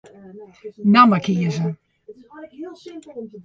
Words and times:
Namme 0.93 1.17
kieze. 1.25 1.63